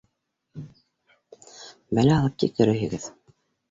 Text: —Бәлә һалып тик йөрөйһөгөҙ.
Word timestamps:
—Бәлә 1.99 2.19
һалып 2.19 2.43
тик 2.43 2.61
йөрөйһөгөҙ. 2.67 3.11